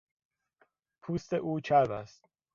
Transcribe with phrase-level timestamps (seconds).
[1.01, 2.27] پوست او چرب است.